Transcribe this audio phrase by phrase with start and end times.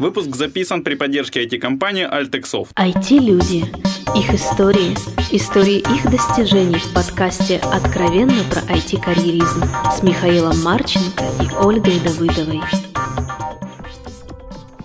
[0.00, 2.68] Выпуск записан при поддержке IT-компании Altexoft.
[2.76, 3.64] IT-люди.
[4.16, 4.94] Их истории.
[5.32, 12.60] Истории их достижений в подкасте «Откровенно про IT-карьеризм» с Михаилом Марченко и Ольгой Давыдовой.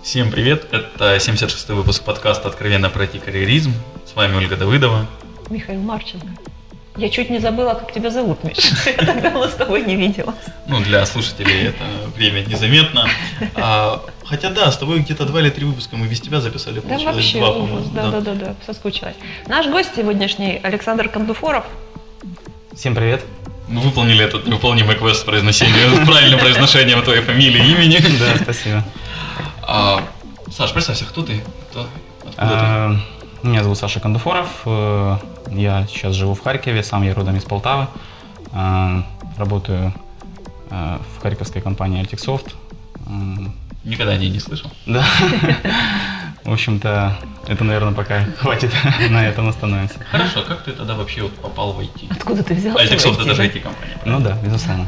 [0.02, 0.66] Всем привет!
[0.72, 3.70] Это 76-й выпуск подкаста «Откровенно про IT-карьеризм».
[4.04, 5.06] С вами Ольга Давыдова.
[5.48, 6.26] Михаил Марченко.
[6.96, 8.72] Я чуть не забыла, как тебя зовут, Миша.
[8.86, 10.36] Я так давно с тобой не виделась.
[10.68, 11.82] Ну, для слушателей это
[12.14, 13.08] время незаметно.
[13.56, 16.80] А, хотя да, с тобой где-то два или три выпуска мы без тебя записали.
[16.80, 17.88] Да вообще два, ужас.
[17.88, 19.16] Да, да, да, да, соскучилась.
[19.48, 21.64] Наш гость сегодняшний Александр Кондуфоров.
[22.76, 23.24] Всем привет.
[23.66, 27.96] Мы выполнили этот невыполнимый квест с произношением, правильным произношением твоей фамилии и имени.
[28.20, 28.84] Да, спасибо.
[29.62, 30.04] А,
[30.56, 31.42] Саш, представься, кто ты?
[31.70, 31.88] Кто?
[32.20, 32.96] Откуда а,
[33.42, 33.48] ты?
[33.48, 34.48] Меня зовут Саша Кондуфоров.
[35.50, 37.86] Я сейчас живу в Харькове, сам я родом из Полтавы.
[38.52, 39.02] Э,
[39.36, 39.92] работаю
[40.70, 42.54] э, в харьковской компании Altixoft.
[43.84, 44.70] Никогда о ней не слышал.
[44.86, 45.04] Да.
[46.44, 48.70] В общем-то, это, наверное, пока хватит
[49.10, 49.98] на этом остановиться.
[50.10, 52.08] Хорошо, как ты тогда вообще вот попал в IT?
[52.10, 52.76] Откуда ты взял?
[52.76, 53.98] Altixoft это же IT-компания.
[54.04, 54.86] Ну да, безусловно.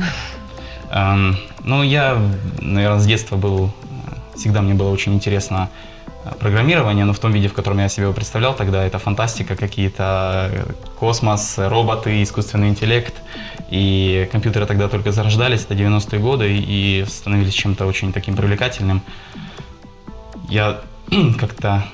[1.64, 2.18] Ну, я,
[2.60, 3.72] наверное, с детства был,
[4.34, 5.68] всегда мне было очень интересно
[6.38, 10.50] программирование, но в том виде, в котором я себе его представлял тогда, это фантастика, какие-то
[10.52, 13.14] э, космос, роботы, искусственный интеллект.
[13.70, 19.02] И компьютеры тогда только зарождались, это 90-е годы, и становились чем-то очень таким привлекательным.
[20.48, 20.80] Я
[21.38, 21.84] как-то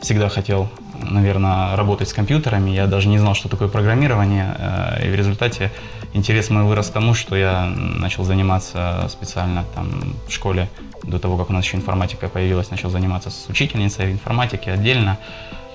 [0.00, 2.70] всегда хотел, наверное, работать с компьютерами.
[2.70, 4.54] Я даже не знал, что такое программирование.
[4.58, 5.70] Э, и в результате
[6.12, 10.68] интерес мой вырос к тому, что я начал заниматься специально там в школе
[11.02, 15.18] до того, как у нас еще информатика появилась, начал заниматься с учительницей информатики отдельно,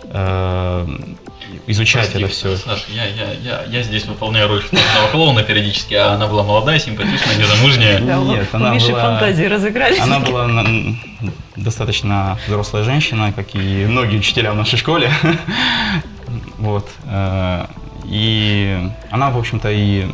[0.04, 0.88] э,
[1.68, 2.58] изучать Прости, это все.
[2.58, 6.80] Саша, я, я, я, я здесь выполняю роль штатного клоуна периодически, а она была молодая,
[6.80, 8.00] симпатичная, незамужняя.
[8.00, 9.02] Нет, она была...
[9.02, 10.00] фантазии разыгрались.
[10.00, 10.48] Она была
[11.56, 15.12] достаточно взрослая женщина, как и многие учителя в нашей школе.
[16.58, 16.90] Вот.
[18.10, 20.06] И она, в общем-то, и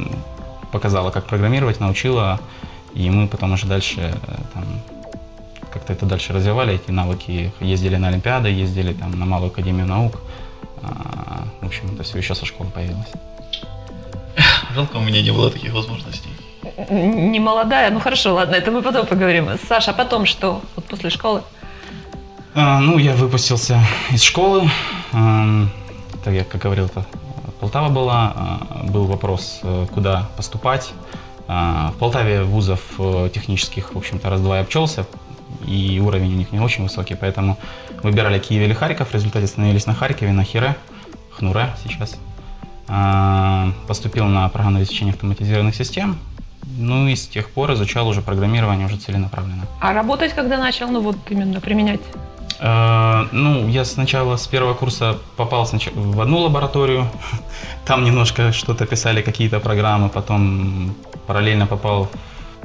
[0.71, 2.39] показала, как программировать, научила,
[2.93, 4.63] и мы потом уже дальше э, там,
[5.71, 10.21] как-то это дальше развивали, эти навыки, ездили на Олимпиады, ездили там на Малую Академию Наук.
[10.83, 13.11] А, в общем, это все еще со школы появилось.
[14.73, 16.29] Жалко, у меня не было таких возможностей.
[16.89, 19.49] Не молодая, ну хорошо, ладно, это мы потом поговорим.
[19.67, 20.61] Саша, а потом что?
[20.75, 21.41] Вот после школы?
[22.53, 23.79] А, ну, я выпустился
[24.11, 24.69] из школы.
[25.13, 25.67] А,
[26.23, 27.05] так я, как говорил, это
[27.71, 28.33] Полтава была.
[28.35, 30.91] А, был вопрос, э, куда поступать.
[31.47, 35.05] А, в Полтаве вузов э, технических, в общем-то, раз-два и обчелся
[35.65, 37.57] и уровень у них не очень высокий, поэтому
[38.03, 40.75] выбирали Киев или Харьков, в результате остановились на Харькове, на Хире,
[41.31, 42.19] Хнуре сейчас.
[42.89, 46.19] А, поступил на программное обеспечение автоматизированных систем,
[46.77, 49.65] ну и с тех пор изучал уже программирование уже целенаправленно.
[49.79, 52.01] А работать когда начал, ну вот именно применять?
[52.61, 57.07] Uh, ну, я сначала с первого курса попал в одну лабораторию,
[57.85, 60.93] там немножко что-то писали, какие-то программы, потом
[61.25, 62.07] параллельно попал,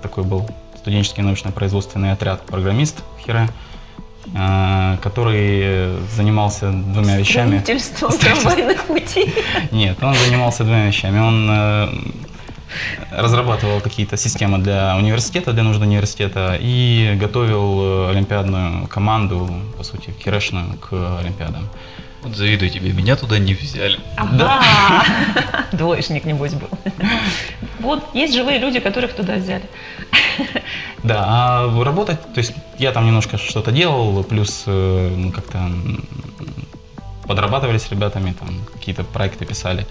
[0.02, 0.46] такой был
[0.76, 3.48] студенческий научно-производственный отряд программист Хире,
[4.34, 7.60] э, который занимался двумя вещами.
[7.60, 9.34] Строительством трамвайных путей?
[9.72, 11.18] Нет, он занимался двумя вещами.
[11.18, 11.88] Он э,
[13.10, 20.10] разрабатывал какие-то системы для университета, для нужд университета и готовил э, олимпиадную команду, по сути,
[20.10, 21.68] кирешную к олимпиадам.
[22.22, 23.98] Вот завидую тебе, меня туда не взяли.
[24.32, 25.04] Да.
[25.72, 26.68] Двоечник, небось, был.
[27.78, 29.64] Вот, есть живые люди, которых туда взяли.
[31.02, 35.70] Да, а работать, то есть я там немножко что-то делал, плюс э, ну, как-то
[37.26, 39.86] подрабатывали с ребятами, там какие-то проекты писали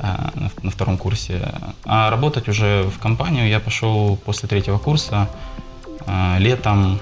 [0.00, 1.52] а, на, на втором курсе.
[1.84, 5.28] А работать уже в компанию я пошел после третьего курса
[6.06, 6.98] а, летом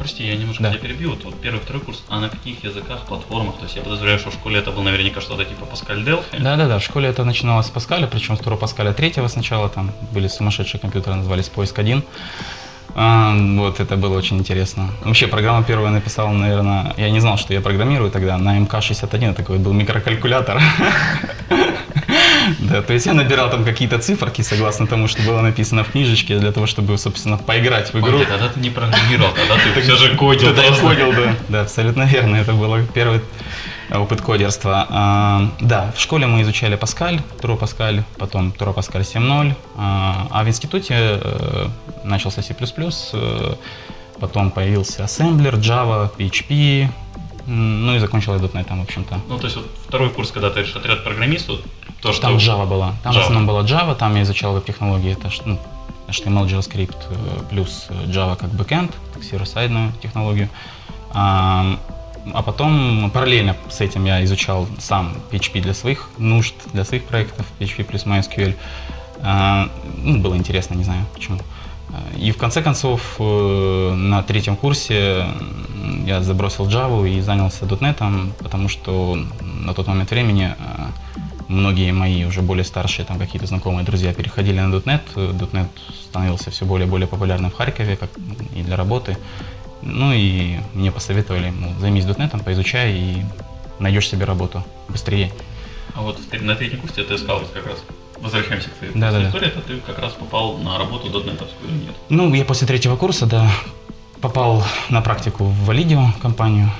[0.00, 0.70] Прости, я немножко да.
[0.70, 1.10] тебя перебью.
[1.10, 3.56] Вот, вот первый, второй курс, а на каких языках, платформах?
[3.56, 6.40] То есть я подозреваю, что в школе это был наверняка что-то типа Паскаль Delphi.
[6.40, 6.78] Да, да, да.
[6.78, 9.68] В школе это начиналось с Паскаля, причем с второго Паскаля третьего сначала.
[9.68, 12.02] Там были сумасшедшие компьютеры, назывались Поиск 1.
[12.94, 14.90] А, вот, это было очень интересно.
[15.04, 19.58] Вообще, программа первая написал, наверное, я не знал, что я программирую тогда, на МК-61, такой
[19.58, 20.60] был микрокалькулятор.
[22.58, 26.38] Да, то есть я набирал там какие-то циферки, согласно тому, что было написано в книжечке,
[26.38, 28.18] для того, чтобы, собственно, поиграть в игру.
[28.18, 30.48] Ой, тогда ты не программировал, тогда ты все же кодил.
[30.48, 31.36] Тогда я кодил, да.
[31.48, 32.36] Да, абсолютно верно.
[32.36, 33.20] Это было первый
[33.92, 35.50] опыт кодерства.
[35.60, 40.48] Да, в школе мы изучали Паскаль, Туро Паскаль, потом Туро Паскаль 7.0, а, а в
[40.48, 41.66] институте э,
[42.04, 43.54] начался C++, э,
[44.20, 46.88] потом появился Assembler, Java, PHP,
[47.46, 49.20] ну и закончил я .NET там, в общем-то.
[49.28, 51.60] Ну, то есть вот второй курс, когда ты отряд программистов,
[52.00, 52.22] то, что...
[52.22, 52.94] Там Java была.
[53.02, 53.16] Там Java.
[53.16, 55.12] в основном была Java, там я изучал веб-технологии.
[55.12, 55.58] Это ну,
[56.08, 60.48] HTML, JavaScript э, плюс Java как backend, как сервер-сайдную технологию.
[62.26, 67.04] А, а потом параллельно с этим я изучал сам PHP для своих нужд, для своих
[67.04, 68.54] проектов, PHP плюс MySQL.
[69.22, 69.68] А,
[69.98, 71.38] ну, было интересно, не знаю почему.
[72.16, 75.26] И в конце концов, э, на третьем курсе
[76.06, 80.86] я забросил Java и занялся .NET, потому что на тот момент времени э,
[81.48, 85.00] многие мои уже более старшие, там какие-то знакомые друзья переходили на .NET.
[85.14, 85.68] .NET
[86.08, 88.10] становился все более и более популярным в Харькове, как
[88.54, 89.16] и для работы.
[89.82, 93.24] Ну и мне посоветовали, ну, займись .NET, поизучай и
[93.78, 95.32] найдешь себе работу быстрее.
[95.94, 97.78] А вот на третьем курсе ты искал как раз
[98.20, 101.84] возвращаемся к твоей да, да, истории, это ты как раз попал на работу дотнетовскую или
[101.86, 101.94] нет?
[102.08, 103.50] Ну, я после третьего курса, да,
[104.20, 106.70] попал на практику в Validio компанию.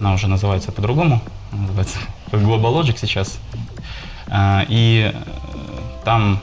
[0.00, 1.22] Она уже называется по-другому,
[1.52, 1.98] называется
[2.32, 3.38] Global Logic сейчас.
[4.26, 5.14] А, и
[6.04, 6.40] там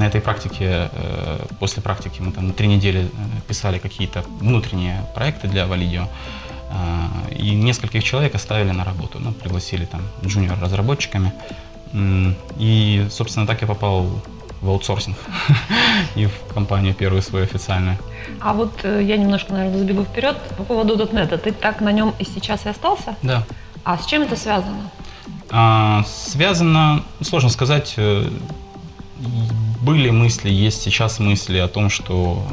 [0.00, 3.06] на этой практике, э, после практики мы там три недели э,
[3.46, 6.06] писали какие-то внутренние проекты для Validio.
[6.72, 11.32] А, и нескольких человек оставили на работу, ну, пригласили там джуниор-разработчиками.
[12.56, 14.06] И, собственно, так я попал
[14.62, 15.16] в аутсорсинг
[16.14, 17.98] и в компанию первую свою официальную.
[18.40, 21.36] А вот э, я немножко, наверное, забегу вперед по поводу .NET.
[21.38, 23.16] Ты так на нем и сейчас и остался?
[23.22, 23.44] Да.
[23.84, 24.90] А с чем это связано?
[25.50, 28.28] А, связано, сложно сказать, э,
[29.80, 32.44] были мысли, есть сейчас мысли о том, что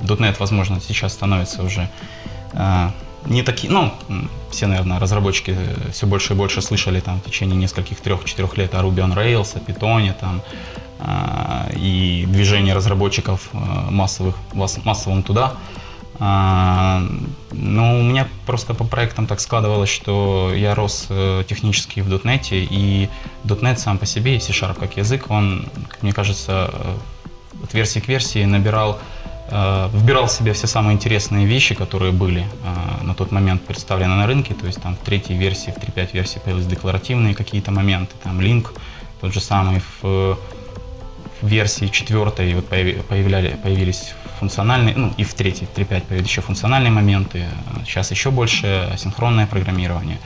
[0.00, 1.88] э, .NET, возможно, сейчас становится уже
[3.28, 3.92] не такие, ну,
[4.50, 8.74] все, наверное, разработчики э, все больше и больше слышали там в течение нескольких трех-четырех лет
[8.74, 10.42] о Ruby on Rails, о Python там,
[11.00, 13.56] э, и движение разработчиков э,
[13.90, 15.54] массовых, массовым туда.
[16.18, 17.00] Э,
[17.52, 22.48] но у меня просто по проектам так складывалось, что я рос э, технически в .NET,
[22.52, 23.08] и
[23.44, 25.68] .NET сам по себе, и C-Sharp как язык, он,
[26.02, 26.96] мне кажется, э,
[27.64, 28.98] от версии к версии набирал
[29.48, 32.44] Э, вбирал в себя все самые интересные вещи, которые были
[33.02, 36.40] на тот момент представлены на рынке, то есть там в третьей версии, в 3.5 версии
[36.40, 38.72] появились декларативные какие-то моменты, там линк
[39.20, 40.36] тот же самый в,
[41.42, 46.90] версии четвертой вот появляли, появились функциональные, ну и в третьей, в 3.5 появились еще функциональные
[46.90, 47.44] моменты,
[47.84, 50.18] сейчас еще больше асинхронное программирование.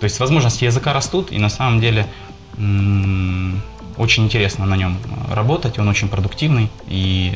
[0.00, 2.06] То есть возможности языка растут, и на самом деле
[3.96, 4.98] очень интересно на нем
[5.30, 7.32] работать, он очень продуктивный, и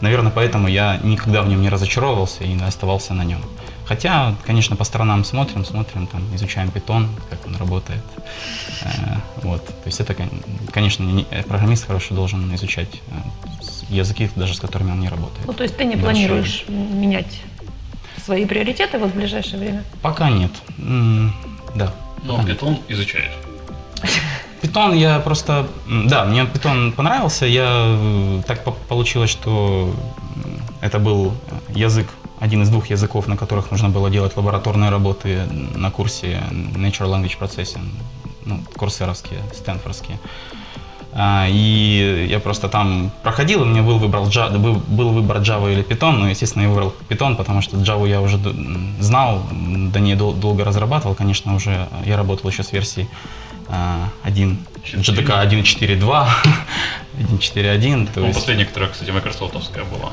[0.00, 3.40] Наверное, поэтому я никогда в нем не разочаровывался и оставался на нем.
[3.88, 8.02] Хотя, конечно, по сторонам смотрим, смотрим, там, изучаем питон, как он работает.
[8.82, 9.66] Э, вот.
[9.66, 10.14] То есть это,
[10.70, 13.14] конечно, не, программист хороший должен изучать э,
[13.88, 15.46] языки, даже с которыми он не работает.
[15.46, 17.40] Ну, то есть ты не планируешь менять
[18.22, 19.84] свои приоритеты вот в ближайшее время?
[20.02, 20.50] Пока нет.
[21.74, 21.94] Да.
[22.24, 23.32] Но питон изучаешь.
[24.60, 25.66] Питон я просто...
[25.86, 27.46] Да, мне питон понравился.
[27.46, 29.94] Я э, так получилось, что
[30.80, 31.32] это был
[31.74, 32.08] язык,
[32.40, 35.42] один из двух языков, на которых нужно было делать лабораторные работы
[35.74, 37.88] на курсе Natural Language Processing,
[38.44, 40.18] ну, курсеровские, стэнфордские.
[41.12, 44.26] А, и я просто там проходил, и мне был, выбрал,
[44.58, 48.20] был, был выбор Java или Python, но, естественно, я выбрал Python, потому что Java я
[48.20, 48.38] уже
[49.00, 53.08] знал, до нее долго разрабатывал, конечно, уже я работал еще с версией
[54.22, 54.58] 1,
[54.94, 56.26] GDK 1.4.2,
[57.18, 58.08] 1.4.1.
[58.12, 58.38] То есть...
[58.38, 60.12] Последняя, которая, кстати, майкрософтовская была.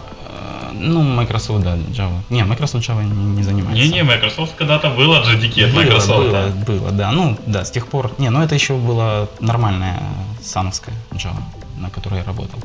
[0.80, 2.20] Ну, Microsoft, да, Java.
[2.30, 3.84] Не, Microsoft Java не, не занимается.
[3.84, 6.28] Не-не, Microsoft когда-то было JDK от Microsoft.
[6.28, 7.12] Было, было, да.
[7.12, 8.12] Ну, да, с тех пор.
[8.18, 10.02] Не, ну это еще была нормальная
[10.44, 11.42] сановская Java,
[11.78, 12.60] на которой я работал.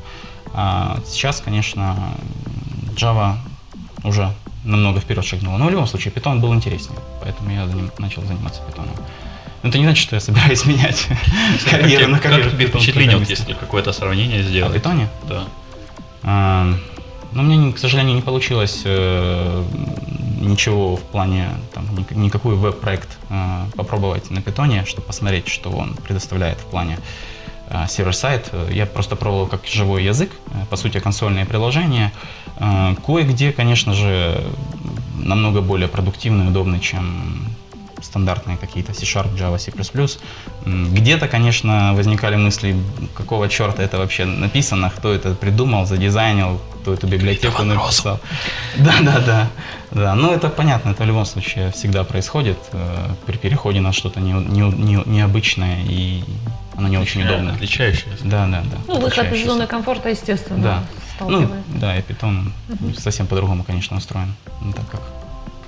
[0.52, 1.96] А сейчас, конечно,
[2.96, 3.36] Java
[4.04, 4.32] уже
[4.64, 5.56] намного вперед шагнула.
[5.58, 8.88] Но в любом случае, Python был интереснее, поэтому я начал заниматься Python.
[9.62, 11.06] Но это не значит, что я собираюсь менять
[11.70, 12.44] карьеру на карьеру.
[12.44, 14.72] Как тебе впечатление, вот если какое-то сравнение сделать?
[14.72, 15.08] О питоне?
[15.28, 15.44] Да.
[17.32, 19.64] Ну, мне, к сожалению, не получилось э,
[20.40, 26.58] ничего в плане, там, никакой веб-проект э, попробовать на питоне, чтобы посмотреть, что он предоставляет
[26.58, 26.98] в плане
[27.68, 28.52] э, сервер-сайт.
[28.72, 30.30] Я просто пробовал как живой язык,
[30.70, 32.12] по сути, консольные приложения.
[33.06, 34.44] Кое-где, конечно же,
[35.14, 37.46] намного более продуктивный удобный, чем
[38.02, 39.72] стандартные какие-то C-Sharp, Java, C++.
[40.66, 42.76] Где-то, конечно, возникали мысли,
[43.14, 48.20] какого черта это вообще написано, кто это придумал, задизайнил, кто эту библиотеку написал.
[48.76, 49.50] Да, да, да.
[49.90, 54.20] Да, ну это понятно, это в любом случае всегда происходит э, при переходе на что-то
[54.20, 56.22] не, не, не, необычное и
[56.76, 57.52] оно не очень удобно.
[57.52, 58.24] Отличающееся.
[58.24, 58.78] Да, да, да.
[58.86, 60.62] Ну, выход из зоны комфорта, естественно.
[60.62, 60.84] Да.
[61.28, 62.94] Ну, да, и Python угу.
[62.94, 64.34] совсем по-другому, конечно, устроен.
[64.62, 65.02] Не так как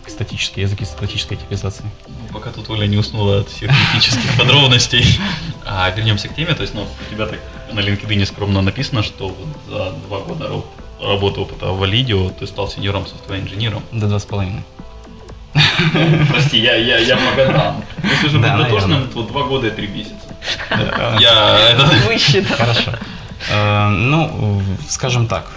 [0.07, 1.85] статические языки статической типизации.
[2.07, 5.05] Ну, пока тут Оля не уснула от всех критических подробностей.
[5.65, 7.39] А вернемся к теме, то есть, ну, у тебя так
[7.73, 10.67] на LinkedIn скромно написано, что вот за два года раб-
[11.03, 13.83] работы опыта в Validio ты стал senior ом software engineer ом.
[13.93, 14.63] До два с половиной.
[16.31, 17.85] Прости, я, я, я по годам.
[18.03, 19.13] Если же Да, быть дотошным, наверное.
[19.13, 20.15] то два года и три месяца.
[20.71, 21.17] Да.
[21.21, 21.87] Я это...
[22.07, 22.57] Высчитал.
[22.57, 22.93] Хорошо.
[23.51, 25.51] Э, Ну, скажем так,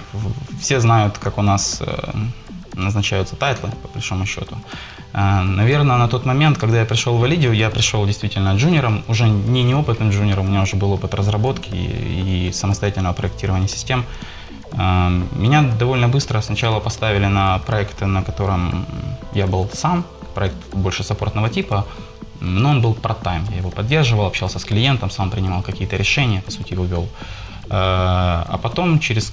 [0.60, 2.14] все знают, как у нас э,
[2.74, 4.58] назначаются тайтлы, по большому счету.
[5.14, 9.30] Э, Наверное, на тот момент, когда я пришел в Валидио, я пришел действительно джуниором, уже
[9.30, 14.04] не неопытным джуниором, у меня уже был опыт разработки и, и самостоятельного проектирования систем.
[14.72, 18.86] Меня довольно быстро сначала поставили на проект, на котором
[19.34, 20.04] я был сам,
[20.34, 21.86] проект больше саппортного типа,
[22.42, 23.50] но он был part-time.
[23.52, 27.08] Я его поддерживал, общался с клиентом, сам принимал какие-то решения, по сути, его вел.
[27.70, 29.32] Э, А потом через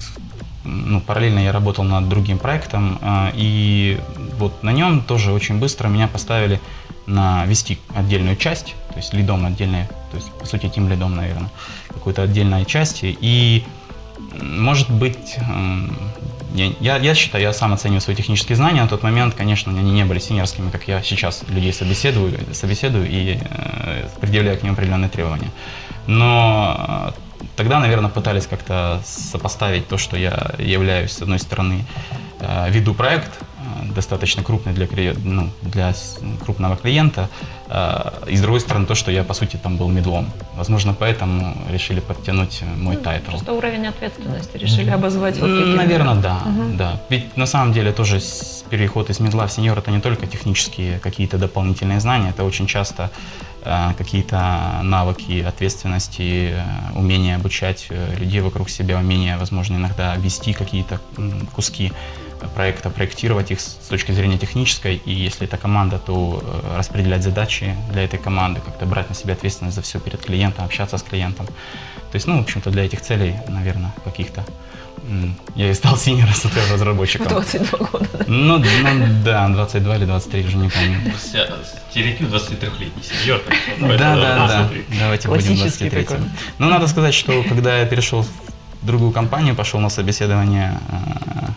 [0.63, 3.99] ну, параллельно я работал над другим проектом, э, и
[4.39, 6.59] вот на нем тоже очень быстро меня поставили
[7.05, 11.49] на вести отдельную часть, то есть лидом отдельной, то есть по сути тим лидом, наверное,
[11.89, 13.17] какой-то отдельной части.
[13.19, 13.65] И
[14.41, 15.37] может быть,
[16.53, 18.81] я, я, считаю, я сам оцениваю свои технические знания.
[18.81, 23.39] На тот момент, конечно, они не были синерскими, как я сейчас людей собеседую, собеседую и
[23.39, 25.49] э, предъявляю к ним определенные требования.
[26.05, 31.85] Но э, тогда, наверное, пытались как-то сопоставить то, что я являюсь, с одной стороны,
[32.39, 34.87] э, веду проект, э, достаточно крупный для,
[35.23, 35.93] ну, для
[36.45, 37.29] крупного клиента,
[38.27, 40.27] и с другой стороны, то, что я, по сути, там был middle ом.
[40.55, 43.31] Возможно, поэтому решили подтянуть мой title.
[43.31, 45.47] Просто уровень ответственности решили обозвать вот.
[45.49, 46.77] Наверное, да, Мгм.
[46.77, 47.01] да.
[47.09, 48.21] Ведь на самом деле тоже
[48.69, 52.67] переход из middle а в senior это не только технические какие-то дополнительные знания, это очень
[52.67, 53.09] часто
[53.65, 56.63] э, какие-то навыки ответственности, э,
[56.95, 60.99] умение обучать э, людей вокруг себя, умение, возможно, иногда вести какие-то
[61.55, 61.91] куски
[62.55, 67.75] проекта, проектировать их с точки зрения технической, и если это команда, то э, распределять задачи
[67.91, 71.45] для этой команды, как-то брать на себя ответственность за все перед клиентом, общаться с клиентом.
[71.45, 74.43] То есть, ну, в общем-то, для этих целей, наверное, каких-то
[75.55, 77.27] я и стал синером В разработчиком.
[77.27, 78.07] 22 года.
[78.13, 78.25] да.
[78.27, 80.99] Ну, ну, да, 22 или 23, уже не помню.
[81.91, 83.41] Стереотип 23-летний сеньор.
[83.79, 84.69] Да, да, да.
[84.99, 86.17] Давайте будем Классический 23 такой.
[86.57, 91.47] Ну, надо сказать, что когда я перешел в другую компанию, пошел на собеседование, э,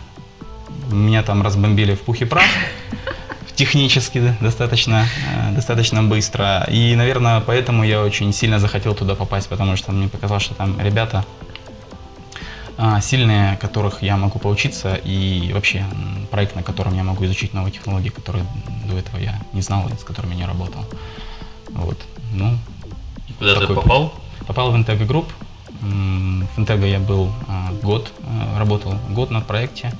[0.91, 2.45] меня там разбомбили в пух и прах.
[3.55, 6.67] Технически достаточно, э, достаточно быстро.
[6.69, 10.79] И, наверное, поэтому я очень сильно захотел туда попасть, потому что мне показалось, что там
[10.79, 11.25] ребята
[12.77, 15.83] а, сильные, которых я могу поучиться, и вообще
[16.29, 18.45] проект, на котором я могу изучить новые технологии, которые
[18.87, 20.85] до этого я не знал и с которыми не работал.
[21.69, 21.97] Вот.
[22.33, 22.55] Ну,
[23.27, 23.75] И Куда ты путь.
[23.77, 24.13] попал?
[24.45, 25.25] Попал в Intego Group.
[25.81, 29.91] В Intego я был а, год, а, работал год на проекте.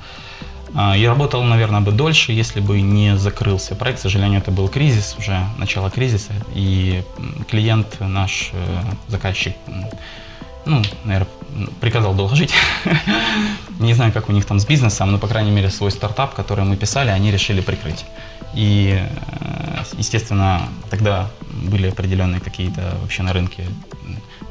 [0.74, 4.00] А, Я работал, наверное, бы дольше, если бы не закрылся проект.
[4.00, 6.33] К сожалению, это был кризис, уже начало кризиса.
[6.53, 7.03] И
[7.50, 9.55] клиент наш, э, заказчик,
[10.65, 11.27] ну, наверное,
[11.79, 12.53] приказал долго жить.
[13.79, 16.65] Не знаю, как у них там с бизнесом, но, по крайней мере, свой стартап, который
[16.65, 18.05] мы писали, они решили прикрыть.
[18.53, 21.29] И, э, естественно, тогда
[21.63, 23.63] были определенные какие-то вообще на рынке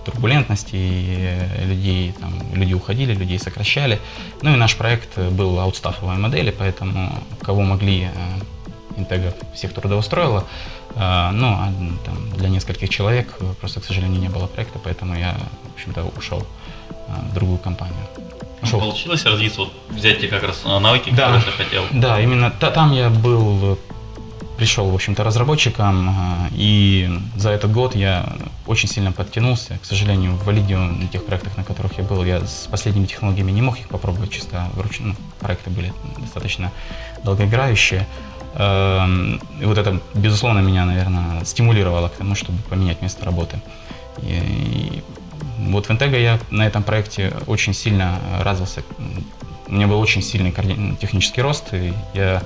[0.07, 3.99] турбулентности, и э, людей, там, люди уходили, людей сокращали.
[4.43, 8.09] Ну и наш проект был аутстаффовой модели, поэтому кого могли, э,
[8.99, 10.45] Интега всех трудоустроила,
[10.95, 11.73] э, ну, а
[12.07, 15.35] там, для нескольких человек просто, к сожалению, не было проекта, поэтому я,
[15.73, 16.47] в общем-то, ушел
[17.31, 18.07] в другую компанию.
[18.17, 18.23] Ну,
[18.69, 18.81] Ушел.
[18.81, 21.27] Получилось развиться, вот взять те как раз навыки, Да.
[21.27, 21.85] которые ты хотел.
[21.93, 23.79] Да, именно та- там я был,
[24.57, 26.13] пришел, в общем-то, разработчиком, э,
[26.53, 28.27] и за этот год я
[28.67, 29.79] очень сильно подтянулся.
[29.83, 33.53] К сожалению, в Валидио, на тех проектах, на которых я был, я с последними технологиями
[33.53, 35.15] не мог их попробовать чисто вручную.
[35.15, 36.73] Ну, проекты были достаточно
[37.25, 38.07] долгоиграющие.
[38.55, 43.61] Эм, И вот это, безусловно, меня, наверное, стимулировало к тому, чтобы поменять место работы.
[44.23, 45.03] И,
[45.59, 48.83] вот в Intego я на этом проекте очень сильно развился.
[49.69, 50.53] У меня был очень сильный
[51.01, 52.43] технический рост, и я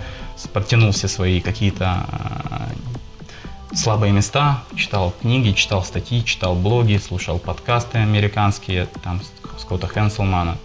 [0.48, 7.98] подтянул все свои какие-то э, слабые места, читал книги, читал статьи, читал блоги, слушал подкасты
[7.98, 9.20] американские, там
[9.58, 10.56] Скотта Хенселмана,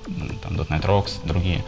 [0.41, 1.63] там .NET Rocks, другие.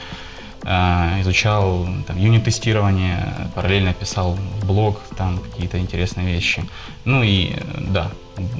[0.63, 6.63] Э, Изучал там, юнит-тестирование, параллельно писал блог, там какие-то интересные вещи.
[7.05, 8.11] Ну и э, да,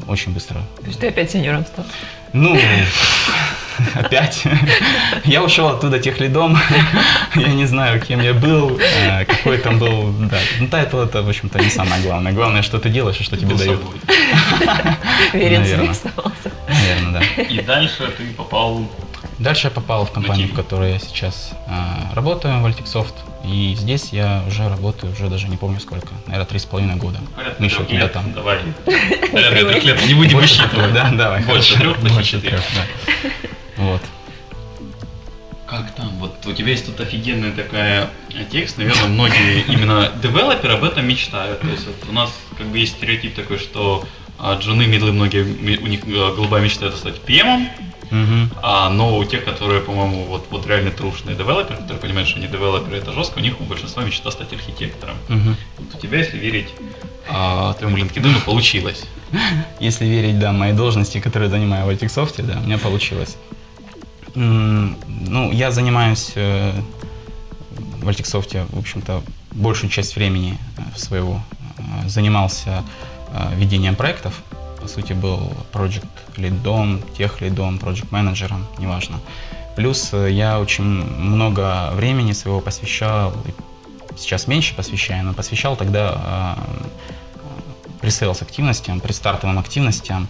[0.08, 1.86] очень быстро То есть ты опять сеньором стал.
[2.34, 2.58] ну,
[3.96, 4.43] опять.
[5.25, 6.58] Я ушел оттуда tech lead ом.
[7.36, 10.12] Я не знаю, кем я был, э, какой там был.
[10.29, 10.38] Да.
[10.60, 12.31] Ну, title это, в общем-то, не самое главное.
[12.31, 13.81] Главное, что ты делаешь и что тебе дают.
[15.34, 15.91] Верен Наверное.
[15.91, 16.51] оставался.
[16.67, 17.41] Наверное, да.
[17.43, 18.81] И дальше ты попал
[19.39, 23.13] Дальше я попал в компанию, в которой я сейчас э, работаю, в AltexSoft.
[23.46, 27.19] И здесь я уже работаю, уже даже не помню сколько, наверное, три с половиной года.
[27.36, 28.13] Порядка Миша, трех лет.
[28.13, 28.34] там.
[28.34, 28.57] Давай.
[29.31, 30.07] Порядка трех лет.
[30.07, 30.91] Не будем Больше высчитывать.
[30.91, 31.43] трех, Да, давай.
[31.43, 32.50] Больше трех, почти Больше четыре.
[32.57, 33.29] трех, да.
[33.77, 34.01] Вот.
[35.67, 36.10] Как там?
[36.19, 38.10] Вот у тебя есть тут офигенная такая
[38.51, 41.60] текст, наверное, многие именно девелоперы об этом мечтают.
[41.60, 44.05] То есть вот у нас как бы есть стереотип такой, что
[44.39, 47.67] а, джуны, мидлы, многие, у них э, голубая мечта это стать PM,
[48.12, 48.51] Мгм.
[48.62, 52.48] а, но у тех, которые, по-моему, вот, вот реально трушные девелоперы, которые понимают, что они
[52.48, 55.15] девелоперы, это жестко, у них у большинства мечта стать архитектором.
[55.27, 55.57] Мгм.
[55.79, 56.69] Вот у тебя, если верить
[57.29, 59.03] а, твоему LinkedIn, получилось.
[59.81, 63.36] Если верить, да, моей должности, которую занимаю в Altixsoft, да, у меня получилось.
[64.39, 66.72] Ну, я занимаюсь э,
[68.01, 71.41] в Altixsoft, в общем-то, большую часть времени э, своего
[71.77, 72.84] э, занимался
[73.56, 74.41] ведением проектов.
[74.79, 76.06] По сути, был проект
[76.38, 79.20] лидом, тех лидом, проект менеджером, неважно.
[79.75, 83.34] Плюс я очень много времени своего посвящал,
[84.15, 86.58] сейчас меньше посвящаю, но посвящал тогда
[88.01, 90.29] пресейлс активностям, предстартовым активностям,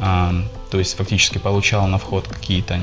[0.00, 2.78] то есть фактически получал на вход какие-то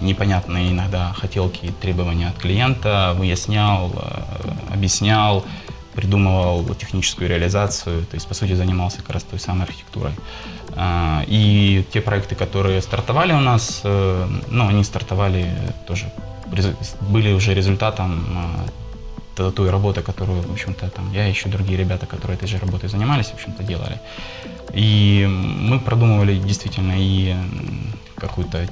[0.00, 5.44] непонятные иногда хотелки и требования от клиента, выяснял, э, объяснял,
[5.94, 10.12] придумывал техническую реализацию, то есть по сути занимался как раз той самой архитектурой.
[10.74, 15.50] А, И те проекты, которые стартовали у нас, э, ну, они стартовали
[15.86, 16.10] тоже,
[17.00, 18.26] были уже результатом
[18.66, 18.85] т-
[19.36, 22.88] той работы, которую, в общем-то, там я и еще другие ребята, которые этой же работой
[22.88, 24.00] занимались, в общем-то, делали.
[24.74, 27.34] И мы продумывали действительно и
[28.16, 28.66] какую-то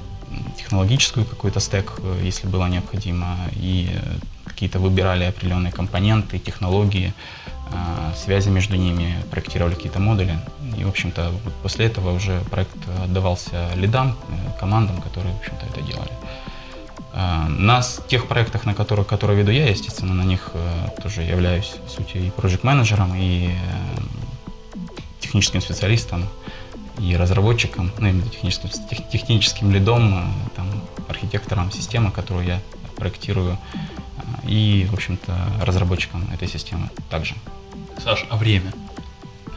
[0.57, 7.13] технологическую какой-то стек, э, если было необходимо, и э, какие-то выбирали определенные компоненты, технологии,
[7.71, 10.37] а, связи между ними, проектировали какие-то модули.
[10.77, 11.31] И, в общем-то,
[11.63, 16.11] после этого уже проект отдавался лидам, э, командам, которые, в общем-то, это делали.
[17.17, 21.67] А, На тех проектах, на которых, которые веду я, естественно, на них э, тоже являюсь,
[21.83, 24.01] по сути, и проект-менеджером, и э,
[25.21, 26.25] техническим специалистом,
[26.99, 30.67] и разработчиком, ну, именно техническим, тех- техническим лидом, э, там,
[31.07, 32.59] архитектором системы, которую я
[32.97, 33.57] проектирую,
[34.43, 37.35] и, в общем-то, разработчиком этой системы также.
[38.03, 38.73] Саш, а время?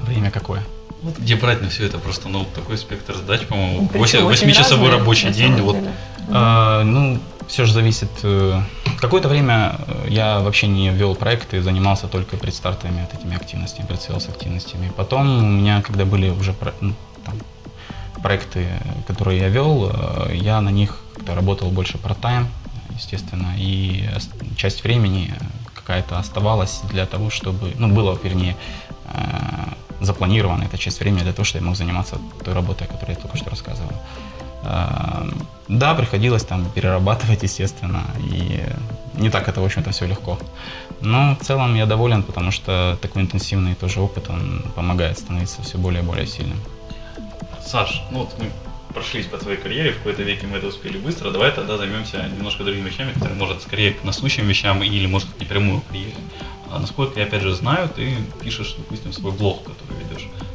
[0.00, 0.62] Время какое?
[1.02, 4.84] Вот где брать на все это просто, ну, такой спектр задач, по-моему, Причем очень восьмичасовой
[4.86, 5.76] разные, рабочий день, вот.
[6.30, 7.18] А, ну,
[7.48, 8.10] все же зависит.
[8.22, 8.62] э,
[9.00, 14.28] Какое-то время э, я вообще не вел проекты, занимался только предстартовыми вот этими активностями, предсейлс
[14.28, 14.92] активностями.
[14.96, 17.34] Потом у меня, когда были уже ну, там,
[18.22, 18.66] проекты,
[19.06, 22.46] которые я вел, э, я на них работал больше part-time,
[22.94, 24.08] естественно, и
[24.56, 25.34] часть времени
[25.74, 28.56] какая-то оставалась для того, чтобы, ну, было, вернее,
[30.00, 33.16] запланирована эта часть времени для того, чтобы я мог заниматься той работой, о которой я
[33.16, 33.92] только что рассказывал.
[34.62, 35.28] Э,
[35.68, 38.62] Да, приходилось там перерабатывать, естественно, и
[39.20, 40.38] не так это, в общем-то, все легко.
[41.02, 45.76] Но в целом я доволен, потому что такой интенсивный тоже опыт, он помогает становиться все
[45.76, 46.58] более и более сильным.
[47.66, 48.50] Саш, ну вот мы
[48.94, 52.64] прошлись по твоей карьере, в какой-то веке мы это успели быстро, давай тогда займемся немножко
[52.64, 56.14] другими вещами, которые, может, скорее к насущим вещам или, может, к непрямую карьере.
[56.70, 59.97] А насколько я, опять же, знаю, ты пишешь, допустим, свой блог, который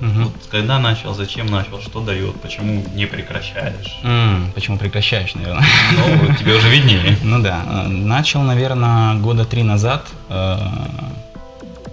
[0.04, 0.24] Мгм.
[0.26, 4.00] Вот когда начал, зачем начал, что дает, почему не прекращаешь?
[4.04, 5.64] М, Почему прекращаешь, наверное?
[5.98, 7.18] Ну, тебе уже виднее.
[7.24, 10.58] Ну да, э, начал, наверное, года три назад, э,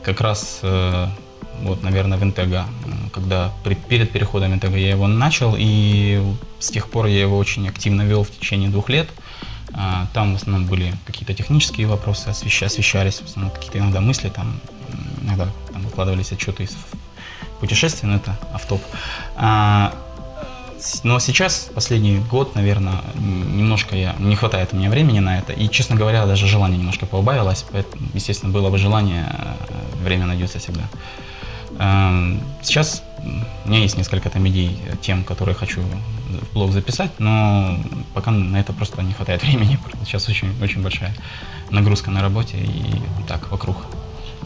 [0.02, 1.06] как раз, э,
[1.62, 2.64] вот, наверное, в Интега,
[3.12, 6.20] когда при- перед переходом Интега я его начал, и
[6.58, 9.08] с тех пор я его очень активно вел в течение двух лет.
[10.14, 14.58] Там в основном были какие-то технические вопросы, освеща- освещались, в основном какие-то иногда мысли, там,
[15.22, 16.76] иногда там выкладывались отчеты из
[17.60, 18.82] путешествий, но это автоп.
[19.36, 19.92] А,
[21.04, 25.52] Но сейчас, последний год, наверное, немножко я, не хватает у меня времени на это.
[25.52, 27.64] И, честно говоря, даже желание немножко поубавилось.
[27.72, 30.84] Поэтому, естественно, было бы желание, э, время найдется всегда.
[31.78, 33.02] Эм, Сейчас
[33.64, 37.76] у меня есть несколько там идей, э, тем, которые хочу в блог записать, но
[38.14, 39.78] пока на это просто не хватает времени.
[40.04, 41.14] Сейчас очень, очень большая
[41.70, 42.94] нагрузка на работе и
[43.28, 43.76] так вокруг.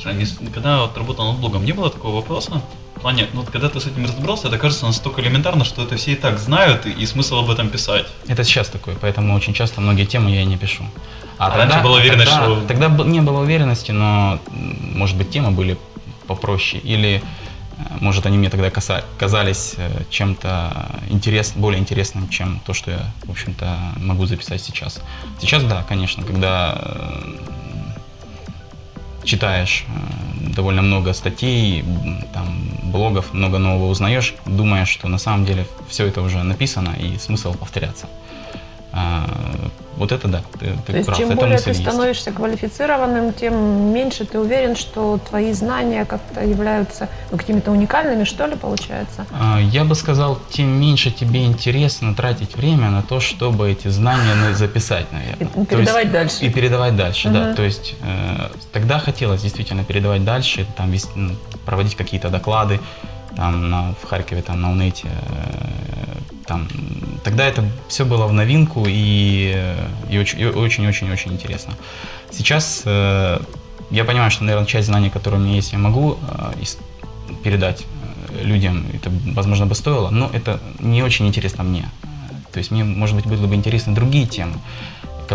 [0.04, 0.12] А
[0.52, 2.60] Когда вот работал над блогом, не было такого вопроса?
[3.04, 5.94] В плане, ну вот когда ты с этим разобрался, это кажется настолько элементарно, что это
[5.96, 8.06] все и так знают, и, и смысл об этом писать.
[8.28, 10.84] Это сейчас такое, поэтому очень часто многие темы я и не пишу.
[11.36, 14.38] А раньше была уверенность, тогда, что- Тогда не было уверенности, но,
[14.94, 15.76] может быть, темы были
[16.26, 16.80] попроще.
[16.82, 17.22] Или,
[17.76, 18.70] э, может, они мне тогда
[19.18, 25.02] казались э, чем-то интерес, более интересным, чем то, что я, в общем-то, могу записать сейчас.
[25.40, 27.23] Сейчас, да, конечно, когда э,
[29.24, 31.84] читаешь э, довольно много статей,
[32.32, 32.46] там,
[32.82, 37.54] блогов, много нового узнаешь, думаешь, что на самом деле все это уже написано и смысл
[37.54, 38.06] повторяться.
[39.96, 41.80] Вот это да, ты, ты То есть прав, чем это более ты есть.
[41.82, 43.54] становишься квалифицированным, тем
[43.92, 49.24] меньше ты уверен, что твои знания как-то являются ну, какими-то уникальными, что ли, получается?
[49.32, 54.34] А, Я бы сказал, тем меньше тебе интересно тратить время на то, чтобы эти знания
[54.34, 55.46] на- записать, наверное.
[55.46, 56.44] И То есть- передавать дальше.
[56.44, 57.44] И передавать дальше, да.
[57.46, 57.54] Мгм.
[57.54, 60.92] То есть э, тогда хотелось действительно передавать дальше, там
[61.64, 62.80] проводить какие-то доклады,
[63.36, 66.03] там на, в Харькове, там на Унете, э,
[66.46, 66.68] там.
[67.24, 69.56] Тогда это все было в новинку и,
[70.10, 71.74] и очень- и очень-очень-очень интересно.
[72.30, 73.38] Сейчас э,
[73.90, 76.52] я понимаю, что, наверное, часть знаний, которые у меня есть, я могу э,
[77.42, 77.84] передать
[78.30, 81.88] э, людям, это, возможно, бы стоило, но это не очень интересно мне.
[82.52, 84.54] То есть мне, может быть, были бы интересны другие темы,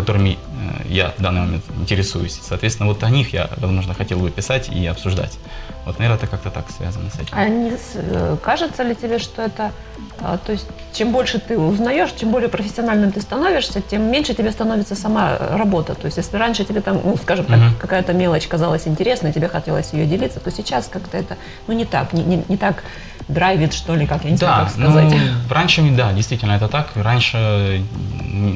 [0.00, 2.38] которыми э, я в данный момент интересуюсь.
[2.42, 5.38] Соответственно, вот о них я, возможно, хотел бы писать и обсуждать.
[5.86, 7.28] Вот, наверное, это как-то так связано с этим.
[7.32, 9.72] А не э, кажется ли тебе, что это,
[10.20, 14.52] а, то есть чем больше ты узнаешь, чем более профессиональным ты становишься, тем меньше тебе
[14.52, 15.94] становится сама работа.
[15.94, 17.74] То есть если раньше тебе там, ну, скажем так, Мгм.
[17.78, 21.36] какая-то мелочь казалась интересной, тебе хотелось ее делиться, то сейчас как-то это,
[21.66, 22.82] ну, не так, не, не- не так
[23.28, 25.12] драйвит, что ли, как я не знаю, Да, как сказать.
[25.12, 26.90] ну, раньше, да, действительно это так.
[26.94, 27.82] Раньше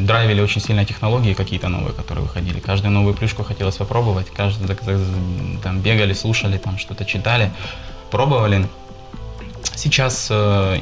[0.01, 2.61] драйвили очень сильно технологии какие-то новые, которые выходили.
[2.61, 4.31] Каждую новую плюшку хотелось попробовать.
[4.31, 4.75] Каждый
[5.63, 7.51] там бегали, слушали, там что-то читали,
[8.11, 8.67] пробовали.
[9.77, 10.81] Сейчас э,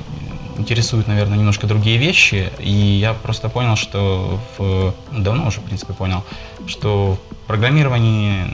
[0.59, 5.65] интересуют, наверное, немножко другие вещи, и я просто понял, что в, ну, давно уже, в
[5.65, 6.25] принципе, понял,
[6.67, 8.47] что в программировании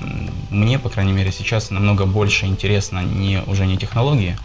[0.51, 4.37] мне, по крайней мере, сейчас намного больше интересно не уже не технологии,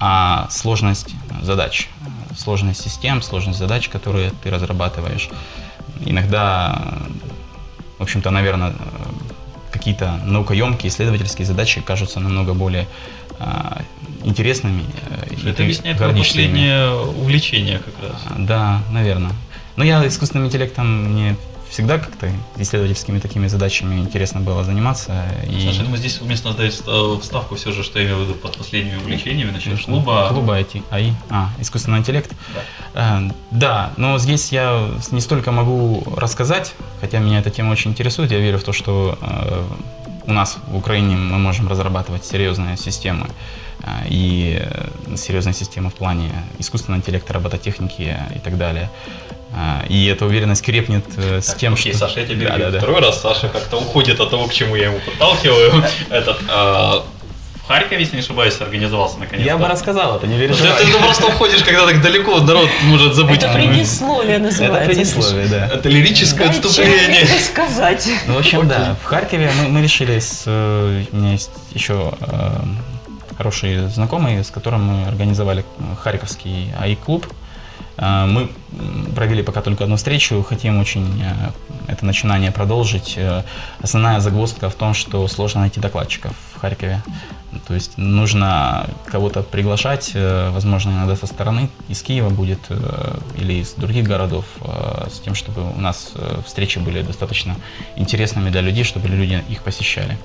[0.00, 1.88] а сложность задач,
[2.36, 5.28] сложность систем, сложность задач, которые ты разрабатываешь.
[6.04, 6.82] Иногда,
[7.98, 8.74] в общем-то, наверное,
[9.70, 12.88] какие-то наукоемкие исследовательские задачи кажутся намного более
[13.38, 13.82] а,
[14.24, 14.84] интересными.
[15.10, 18.22] э, Это ты объясняет последнее увлечение как раз.
[18.38, 19.32] Да, наверное.
[19.76, 21.36] Но я искусственным интеллектом мне
[21.70, 25.24] всегда как-то исследовательскими такими задачами интересно было заниматься.
[25.48, 28.22] И Саша, я думаю, здесь уместно ставить ста- вставку все же, что я имею в
[28.22, 30.28] виду под последними увлечениями насчет клуба.
[30.30, 32.30] Клуба IT, АИ, а, искусственный интеллект.
[32.94, 33.20] Да.
[33.22, 38.30] Э, Да, но здесь я не столько могу рассказать, хотя меня эта тема очень интересует.
[38.32, 39.64] Я верю в то, что э,
[40.26, 43.30] у нас в Украине мы можем разрабатывать серьезные системы э,
[44.08, 48.90] и э, серьезные системы в плане искусственного интеллекта, робототехники и так далее.
[49.52, 52.06] Э, И эта уверенность крепнет э, с Так, тем, окей, что...
[52.06, 52.78] Саша, я тебе Да, да, да.
[52.78, 55.84] Второй раз Саша как-то уходит от того, к чему я ему подталкиваю.
[56.10, 57.04] Этот, а,
[57.64, 59.46] в Харькове, если не ошибаюсь, организовался наконец-то.
[59.46, 63.42] Я бы рассказал это, не Ну, Ты, просто уходишь, когда так далеко, народ может забыть.
[63.42, 64.88] Это предисловие Это называется.
[64.88, 65.66] предисловие, да.
[65.68, 67.20] Это лирическое Дай отступление.
[67.26, 68.08] человеку сказать.
[68.26, 70.42] Ну, в общем, да, в Харькове мы, мы решили с...
[70.46, 72.12] э, У меня есть еще
[73.40, 75.64] хорошие знакомые, с которым мы организовали
[76.02, 77.26] Харьковский АИ-клуб.
[77.96, 78.50] Э, Мы
[79.16, 81.50] провели пока только одну встречу, хотим очень э,
[81.92, 83.14] это начинание продолжить.
[83.16, 83.42] Э,
[83.82, 87.02] Основная загвоздка в том, что сложно найти докладчиков в Харькове.
[87.66, 92.60] То есть нужно кого-то приглашать, э, возможно, иногда со стороны, из Киева будет
[93.40, 94.44] или из других городов,
[95.10, 96.12] с тем, чтобы у нас
[96.46, 97.56] встречи были достаточно
[97.96, 100.18] интересными для людей, чтобы люди их посещали.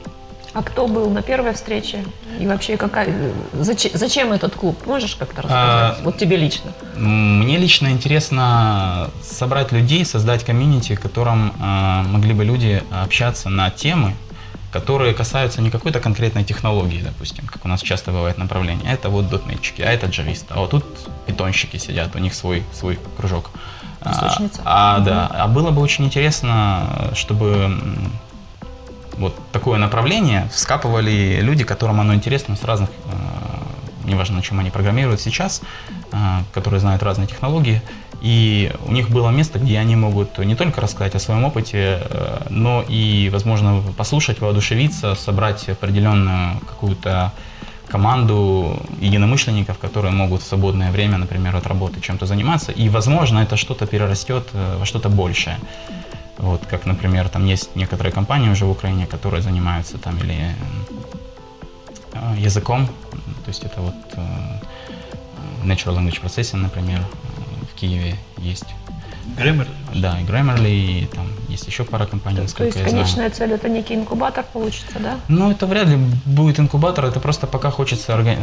[0.56, 2.06] А кто был на первой встрече?
[2.40, 3.14] И вообще какая...
[3.52, 4.78] Зачем, зачем этот клуб?
[4.86, 5.98] Можешь как-то рассказать?
[6.00, 6.72] А, вот тебе лично.
[6.96, 13.70] Мне лично интересно собрать людей, создать комьюнити, в котором э, могли бы люди общаться на
[13.70, 14.16] темы,
[14.72, 18.90] которые касаются не какой-то конкретной технологии, допустим, как у нас часто бывает направление.
[18.90, 20.86] Это вот дотнетчики, а это джависты, а вот тут
[21.26, 23.52] питонщики сидят, у них свой, свой кружок.
[24.00, 24.62] А, Песочница.
[24.64, 27.78] А, да, а было бы очень интересно, чтобы
[29.18, 34.70] вот такое направление вскапывали люди, которым оно интересно с разных, э, неважно, на чем они
[34.70, 35.62] программируют сейчас,
[36.12, 36.18] э,
[36.54, 37.82] которые знают разные технологии,
[38.22, 42.48] и у них было место, где они могут не только рассказать о своем опыте, э,
[42.50, 47.32] но и, возможно, послушать, воодушевиться, собрать определенную какую-то
[47.88, 53.58] команду единомышленников, которые могут в свободное время, например, от работы чем-то заниматься, и, возможно, это
[53.58, 55.58] что-то перерастет во что-то большее.
[56.38, 60.54] Вот, как, например, там есть некоторые компании уже в Украине, которые занимаются там или
[62.14, 62.88] э, языком,
[63.46, 64.60] то есть это вот э,
[65.64, 67.02] Natural Language Processing, например,
[67.72, 68.66] в Киеве есть.
[69.38, 69.68] Грэмер.
[69.94, 73.04] Да, и Grammarly, и там есть еще пара компаний, То насколько есть я знаю.
[73.04, 75.20] конечная цель это некий инкубатор получится, да?
[75.28, 78.38] Ну, это вряд ли будет инкубатор, это просто пока хочется орга-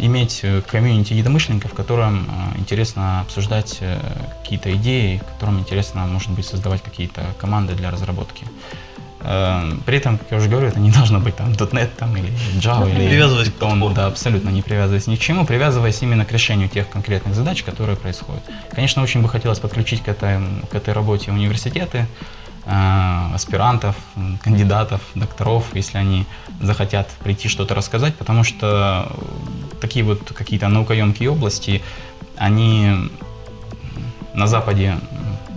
[0.00, 3.98] иметь э, комьюнити единомышленников, которым э, интересно обсуждать э,
[4.42, 8.46] какие-то идеи, которым интересно, может быть, создавать какие-то команды для разработки.
[9.24, 12.28] Э, При этом, как я уже говорю, это не должно быть там .NET там, или
[12.60, 13.94] Java, или Привязываясь к платформе.
[13.94, 17.96] да, абсолютно не привязываясь ни к чему, привязываясь именно к решению тех конкретных задач, которые
[17.96, 18.42] происходят.
[18.70, 20.38] Конечно, очень бы хотелось подключить к этой,
[20.70, 22.06] к этой работе университеты,
[22.66, 23.96] э, аспирантов,
[24.42, 26.26] кандидатов, докторов, если они
[26.60, 29.10] захотят прийти что-то рассказать, потому что
[29.80, 31.82] такие вот какие-то наукоемкие области,
[32.36, 33.10] они
[34.34, 34.98] на Западе,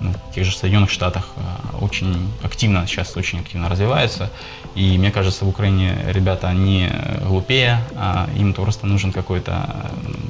[0.02, 1.42] ну, в тех же Соединенных Штатах, э,
[1.82, 4.30] очень активно, сейчас очень активно развиваются.
[4.76, 6.92] И мне кажется, в Украине ребята не
[7.28, 9.90] глупее, а им просто нужен какой-то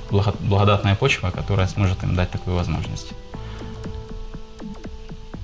[0.10, 3.08] благо- благодатная почва, которая сможет им дать такую возможность.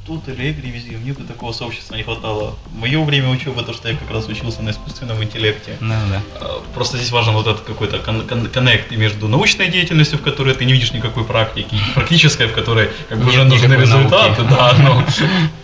[0.06, 2.56] Тут везде, мне бы такого сообщества не хватало.
[2.74, 5.78] В мое время учебы, то, что я как раз учился на искусственном интеллекте.
[5.80, 6.22] Да, да.
[6.42, 10.56] А, Просто здесь важен вот этот какой-то кон- кон- коннект между научной деятельностью, в которой
[10.56, 14.42] ты не видишь никакой практики, и практической, в которой как бы уже нужны результаты.
[14.42, 14.54] науки.
[14.56, 15.06] Да, но, ну,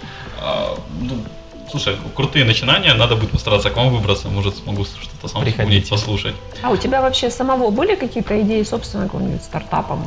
[1.69, 5.51] слушай, крутые начинания, надо будет постараться к вам выбраться, может смогу что-то сам Приходите.
[5.51, 6.35] вспомнить, послушать.
[6.61, 9.99] А у тебя вообще самого были какие-то идеи собственно какого-нибудь стартапа?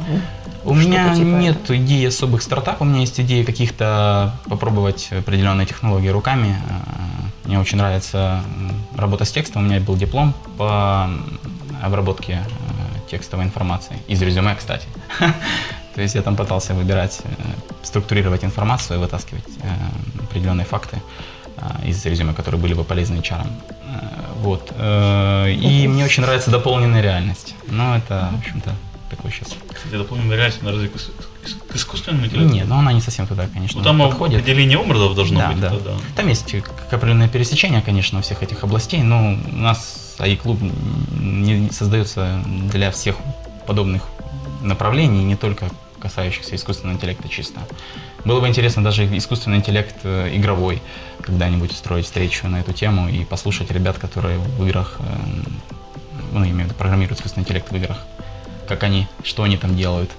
[0.65, 1.77] У меня типа нет этого?
[1.77, 6.57] идеи особых стартапов, у меня есть идеи каких-то попробовать определенные технологии руками.
[6.69, 8.45] Э, Мне очень нравится
[8.97, 9.63] работа с текстом.
[9.63, 11.11] У меня был диплом по
[11.83, 13.97] обработке э, текстовой информации.
[14.07, 14.87] Из резюме, кстати.
[15.95, 17.29] То есть я там пытался выбирать, э,
[17.83, 20.99] структурировать информацию, вытаскивать э, определенные факты
[21.85, 23.47] из резюме, которые были бы полезны HR.
[23.47, 24.73] Э, Вот.
[24.77, 27.55] Э, И мне очень нравится дополненная реальность.
[27.69, 28.75] Но это, в общем-то,
[29.11, 30.93] такой сейчас Кстати, дополненная реальность, на разве к,
[31.69, 32.55] к искусственному интеллекту?
[32.55, 34.41] нет, но она не совсем туда, конечно, Ну, там подходит.
[34.41, 35.61] определение образов должно Да, быть.
[35.61, 35.67] да.
[35.69, 35.91] это да.
[36.17, 36.55] Там есть
[36.91, 40.59] определенное пересечение, конечно, у всех этих областей, но у нас АИ-клуб
[41.19, 43.17] не создается для всех
[43.67, 44.03] подобных
[44.63, 45.69] направлений, не только
[46.03, 47.61] касающихся искусственного интеллекта чисто.
[48.25, 50.83] Было бы интересно даже искусственный интеллект э, игровой
[51.23, 55.05] когда-нибудь устроить встречу на эту тему и послушать ребят, которые в играх, э,
[56.33, 57.99] ну, имею в виду, программируют искусственный интеллект в играх,
[58.67, 60.11] как они, что они там делают,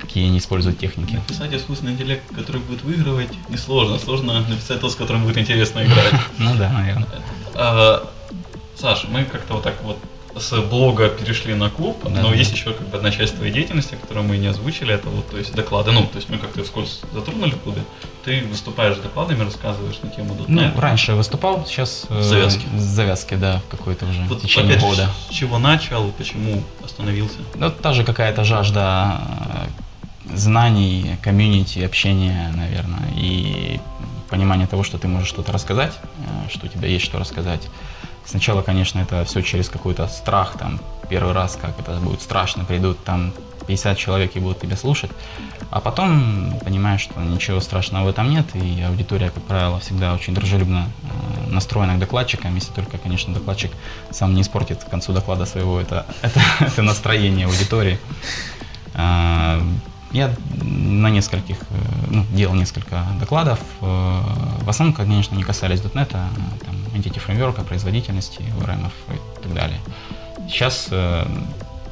[0.00, 1.14] какие они используют техники.
[1.14, 3.98] Написать искусственный интеллект, который будет выигрывать, несложно.
[3.98, 6.14] Сложно написать тот, с которым будет интересно играть.
[6.38, 7.08] Ну да, наверное.
[7.54, 8.08] А,
[8.76, 9.98] Саш, мы как-то вот так вот
[10.38, 12.10] с блога перешли на клуб, Да.
[12.22, 15.30] но есть еще как бы одна часть твоей деятельности, которую мы не озвучили, это вот,
[15.30, 17.82] то есть доклады, ну, то есть мы как-то вскользь затронули в клубе,
[18.24, 20.78] ты выступаешь с докладами, рассказываешь на тему Ну, .NET.
[20.78, 22.04] раньше выступал, сейчас...
[22.10, 22.66] э, завязки.
[22.76, 25.10] Завязки, да, в какой-то уже Вот в течение опять года.
[25.30, 27.38] с чего начал, почему остановился?
[27.54, 29.20] Ну, та же какая-то жажда
[30.30, 33.80] э, знаний, комьюнити, общения, наверное, и
[34.28, 37.62] понимание того, что ты можешь что-то рассказать, э, что у тебя есть что рассказать.
[38.26, 43.02] Сначала, конечно, это все через какой-то страх, там, первый раз, как это будет страшно, придут
[43.04, 43.32] там
[43.66, 45.10] 50 человек и будут тебя слушать,
[45.70, 50.34] а потом понимаешь, что ничего страшного в этом нет, и аудитория, как правило, всегда очень
[50.34, 50.88] дружелюбно
[51.46, 53.72] э, настроена к докладчикам, если только, конечно, докладчик
[54.10, 57.98] сам не испортит к концу доклада своего это, это, это настроение аудитории.
[58.94, 59.60] А,
[60.12, 61.74] Я на нескольких, э,
[62.10, 63.58] ну, делал несколько докладов.
[63.80, 64.20] э,
[64.62, 66.28] В основном, конечно, не касались .NET, а,
[66.64, 69.78] там, Entity Framework, производительности, ORM и так далее.
[70.48, 71.26] Сейчас э,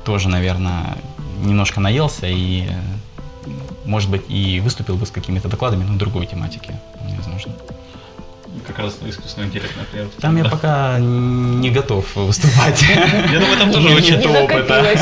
[0.04, 0.96] тоже, наверное,
[1.42, 3.50] немножко наелся и, э,
[3.84, 7.52] может быть, и выступил бы с какими-то докладами, но другой тематики, вполне возможно.
[8.66, 10.08] Как раз на искусственный интеллект, например.
[10.20, 12.82] Там я пока не готов выступать.
[12.82, 14.16] Я думаю, там тоже очень...
[14.16, 14.96] нет Не опыта.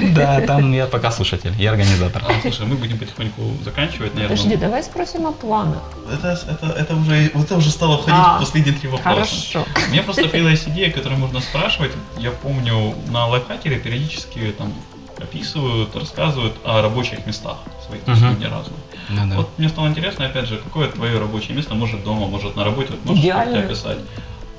[0.00, 2.22] Да, там я пока слушатель, я организатор.
[2.26, 4.36] А, слушай, мы будем потихоньку заканчивать, наверное.
[4.36, 5.82] Подожди, давай спросим о планах.
[6.10, 9.14] Это, это, это, уже, это уже стало входить А, в последние три вопроса.
[9.14, 9.64] Хорошо.
[9.88, 11.92] У меня просто появилась идея, которую можно спрашивать.
[12.18, 14.72] Я помню, на лайфхакере периодически там
[15.18, 18.22] описывают, рассказывают о рабочих местах своих, то есть
[19.16, 19.30] Разные.
[19.30, 19.36] Да.
[19.36, 22.90] Вот мне стало интересно, опять же, какое твое рабочее место, может дома, может на работе,
[22.92, 23.62] вот можешь Идеальное.
[23.62, 23.98] как-то описать?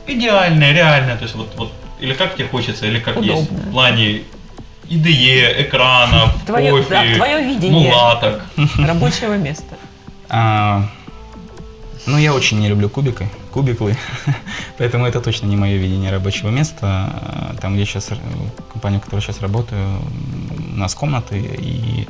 [0.08, 3.66] Идеальное, реальное, то есть вот, вот или как тебе хочется, или как есть Удобное.
[3.68, 4.22] в плане
[4.90, 8.42] IDE, экранов, Твое, кофе, да, твое видение мулаток.
[8.78, 9.76] рабочего места.
[10.30, 10.90] А,
[12.06, 13.96] ну, я очень не люблю кубики, кубиклы,
[14.78, 16.78] поэтому это точно не мое видение рабочего места.
[16.82, 18.10] А, Там, где сейчас,
[18.74, 20.02] компания, в которой сейчас работаю,
[20.74, 22.08] у нас комнаты, и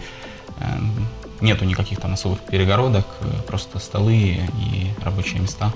[0.59, 1.07] эм,
[1.43, 5.71] нету никаких там особых перегородок, э, просто столы и рабочие места.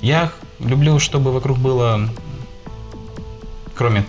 [0.00, 2.08] Я люблю, чтобы вокруг было,
[3.76, 4.04] кроме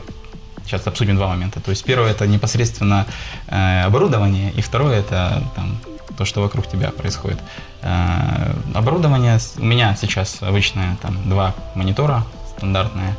[0.66, 1.60] Сейчас обсудим два момента.
[1.60, 3.06] То есть первое это непосредственно
[3.48, 5.78] э, оборудование, и второе это там,
[6.18, 7.40] то, что вокруг тебя происходит.
[7.82, 13.16] Э, оборудование у меня сейчас обычное там два монитора стандартные.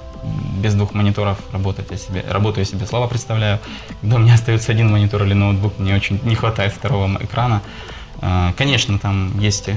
[0.58, 3.60] Без двух мониторов работать я себе, работаю себе слабо представляю.
[4.00, 7.62] Когда у меня остается один монитор или ноутбук, мне очень не хватает второго экрана.
[8.20, 9.68] А, Конечно, там есть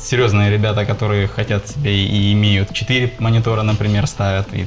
[0.00, 4.52] серьезные ребята, которые хотят себе и имеют 4 монитора, например, ставят.
[4.52, 4.66] И,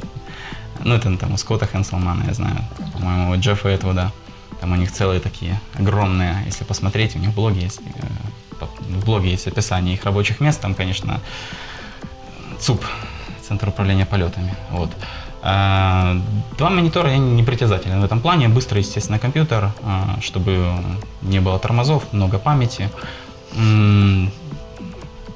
[0.83, 2.57] ну, это там у Скотта Хенселмана, я знаю,
[2.93, 4.11] по-моему, у Джеффа Этвуда.
[4.59, 9.05] Там у них целые такие огромные, если посмотреть, у них в блоге есть, э, в
[9.05, 11.21] блоге есть описание их рабочих мест, там, конечно,
[12.59, 12.83] ЦУП,
[13.47, 14.55] Центр управления полетами.
[14.71, 14.89] Вот.
[15.41, 16.17] А,
[16.57, 18.47] Два монитора я не притязателен в этом плане.
[18.49, 20.73] Быстрый, естественно, компьютер, а, чтобы
[21.21, 22.89] не было тормозов, много памяти.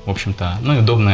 [0.04, 1.14] В общем-то, ну и удобный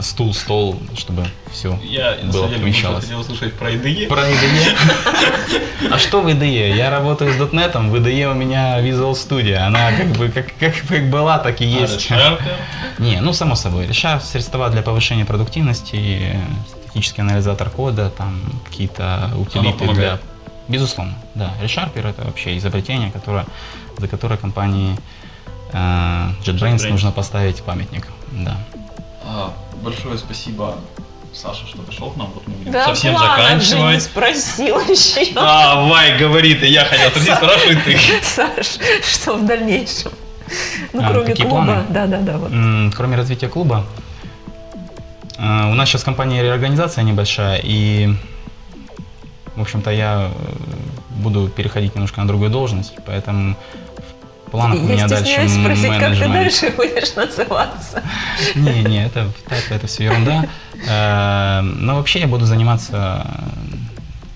[0.00, 3.04] стул, стол, чтобы все Я, было деле, помещалось.
[3.04, 4.06] хотел услышать про IDE.
[4.08, 4.76] Про IDE?
[5.90, 6.74] А что в IDE?
[6.74, 9.56] Я работаю с .NET, в IDE у меня Visual Studio.
[9.56, 12.10] Она как бы как, как, как была, так и есть.
[12.98, 13.86] Не, ну само собой.
[13.86, 16.40] ReSharp средства для повышения продуктивности,
[16.92, 20.18] статический анализатор кода, там какие-то утилиты для...
[20.68, 21.52] Безусловно, да.
[21.62, 23.46] ReSharper это вообще изобретение, которое,
[23.98, 24.96] за которое компании
[25.72, 25.76] э,
[26.44, 26.90] JetBrains JetBrains.
[26.90, 28.08] нужно поставить памятник.
[28.32, 28.56] Да.
[29.24, 29.52] А,
[29.82, 30.76] большое спасибо,
[31.34, 32.30] Саша, что пришел к нам.
[32.34, 34.02] Вот мы будем Да, совсем не заканчивать.
[34.02, 35.32] спросил еще.
[35.34, 37.98] Давай, говори ты, я хотел спросить, спрашивай ты.
[38.22, 40.12] Саш, что в дальнейшем?
[40.92, 41.48] Ну, А, кроме клуба.
[41.50, 41.84] планы?
[41.88, 42.36] Да, да, да.
[42.36, 42.50] Вот.
[42.94, 43.86] Кроме развития клуба,
[45.42, 48.14] у нас сейчас компания реорганизация небольшая, и,
[49.56, 53.56] в общем-то, я э, буду переходить немножко на другую должность, поэтому
[54.46, 56.32] в планах у Я меня дальше спросить, как ты менеджмент.
[56.32, 58.02] дальше будешь называться.
[58.54, 60.46] Не, не, это, это, это все ерунда.
[60.88, 63.26] Э, Но вообще я буду заниматься,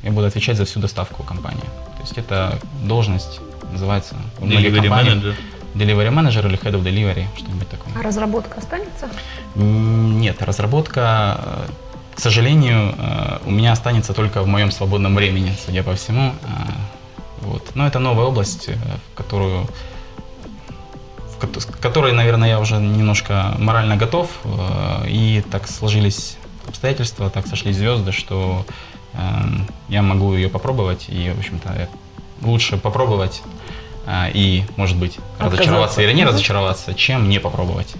[0.03, 1.69] я буду отвечать за всю доставку компании.
[1.97, 3.41] То есть это должность
[3.73, 5.35] называется Delivery manager.
[5.77, 7.93] Delivery manager или Head of Delivery, что-нибудь такое.
[7.99, 9.09] А разработка останется?
[9.55, 11.67] Нет, разработка, э,
[12.17, 16.31] к сожалению, э, у меня останется только в моем свободном времени, судя по всему.
[16.31, 16.73] Э,
[17.43, 17.75] Вот.
[17.75, 19.69] Но это новая область, в которую,
[21.41, 24.31] в которой, наверное, я уже немножко морально готов.
[25.07, 28.65] И так сложились обстоятельства, так сошлись звезды, что
[29.13, 29.19] э,
[29.89, 31.07] я могу ее попробовать.
[31.09, 31.89] И, в общем-то,
[32.43, 33.43] лучше попробовать
[34.09, 37.95] и, может быть, разочароваться или не разочароваться, чем не попробовать.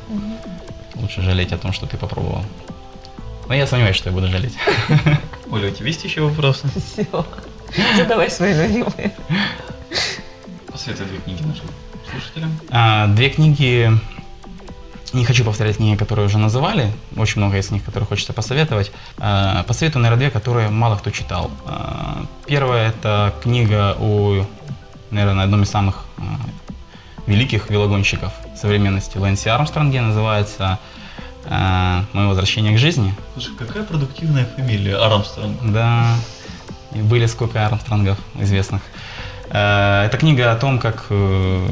[0.95, 2.43] Лучше жалеть о том, что ты попробовал.
[3.49, 4.55] Но я сомневаюсь, что я буду жалеть.
[5.51, 6.67] Оля, у тебя есть еще вопросы?
[6.93, 7.27] Все.
[7.97, 9.13] Задавай свои любимые.
[10.73, 11.67] Посоветуй две книги нашим
[12.11, 12.59] слушателям.
[12.71, 13.91] А, Две книги,
[15.13, 18.91] не хочу повторять книги, которые уже называли, очень много из них, которые хочется посоветовать.
[19.19, 21.51] А, Посоветую, наверное, две, которые мало кто читал.
[21.67, 24.45] А, Первая– это книга о,
[25.11, 26.05] наверное, одном из самых
[27.27, 30.79] великих велогонщиков современности Лэнси Армстронге, называется
[31.45, 33.15] а, «Мое возвращение к жизни».
[33.35, 35.57] Слушай, какая продуктивная фамилия Армстронг.
[35.73, 36.17] Да,
[36.93, 38.83] и были сколько Армстронгов известных.
[39.51, 41.69] Э, Это книга о том, как э,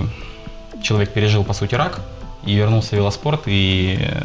[0.83, 2.01] человек пережил, по сути, рак
[2.45, 4.23] и вернулся в велоспорт, и э,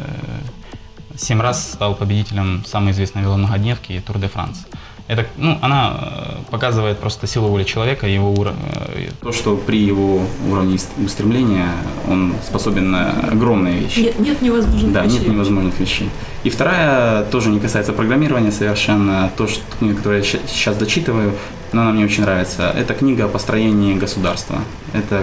[1.16, 4.66] семь раз стал победителем самой известной веломногодневки Тур де Франс.
[5.10, 8.54] Это, ну, она э, показывает просто силу воли человека, его уро-
[8.94, 11.66] э, то, что при его уровне ст- устремления
[12.08, 13.98] он способен на огромные вещи.
[14.00, 15.18] Нет, нет невозможных Да, вещей.
[15.18, 16.08] нет невозможных вещей.
[16.44, 19.32] И вторая тоже не касается программирования совершенно.
[19.36, 21.32] То, что книга, которую я сейчас дочитываю,
[21.72, 22.72] но она мне очень нравится.
[22.76, 24.58] Это книга о построении государства.
[24.92, 25.22] Это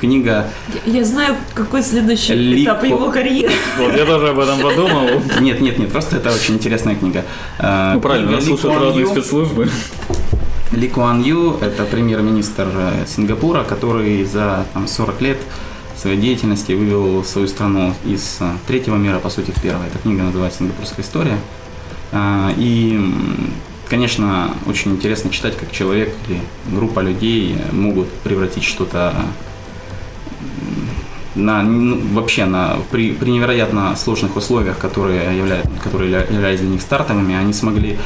[0.00, 0.48] книга...
[0.86, 2.72] Я, я знаю, какой следующий Лико.
[2.72, 3.52] этап его карьеры.
[3.78, 5.08] Вот, я тоже об этом подумал.
[5.40, 7.24] Нет, нет, нет, просто это очень интересная книга.
[7.58, 9.10] Э, Ну правильно, книга нас Ли слушают Куан разные Ю.
[9.10, 9.70] спецслужбы.
[10.72, 15.38] Ли Куан Ю– это премьер-министр э, Сингапура, который за там, 40 лет
[15.96, 19.86] своей деятельности вывел свою страну из э, третьего мира, по сути, в первый.
[19.88, 21.38] Эта книга называется «Сингапурская история».
[22.12, 22.98] А, И,
[23.88, 29.14] конечно, очень интересно читать, как человек или группа людей могут превратить что-то
[31.34, 36.68] на, ну, вообще на, при, при невероятно сложных условиях, которые, являют, которые явля- являлись для
[36.68, 37.98] них стартовыми, они смогли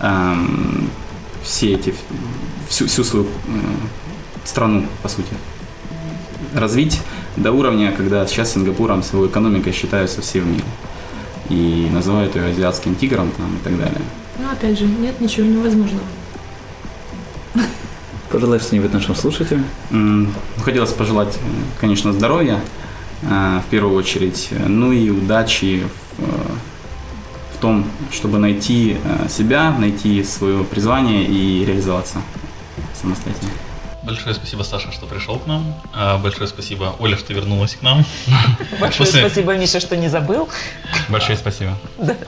[0.00, 0.90] эм,
[1.42, 1.94] все эти,
[2.68, 3.88] всю, всю свою м,
[4.44, 5.32] страну, по сути,
[6.54, 7.00] развить
[7.36, 10.64] до уровня, когда сейчас Сингапуром своей экономикой считаются все в мире.
[11.48, 14.00] И называют ее азиатским тигром там, и так далее.
[14.42, 16.02] Но Ну, опять же, нет ничего невозможного.
[18.28, 19.64] Пожелаешь что-нибудь нашим слушателям?
[20.64, 21.38] Хотелось пожелать, э,
[21.80, 22.60] конечно, здоровья,
[23.22, 25.86] э, в первую очередь, э, ну и удачи
[26.18, 28.96] в, в том, чтобы найти
[29.28, 32.18] себя, найти свое призвание и реализоваться
[33.00, 33.50] самостоятельно.
[34.02, 35.74] Большое спасибо, Саша, что пришел к нам.
[35.94, 38.04] А, Большое спасибо, Оля, что вернулась к нам.
[38.80, 40.48] Большое После- спасибо, Миша, что не забыл.
[41.08, 41.78] Большое спасибо.